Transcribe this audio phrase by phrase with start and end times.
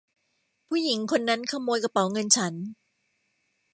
[0.67, 2.53] ผู้หญิงคนนั้นขโมยกระเป๋าเงินฉัน!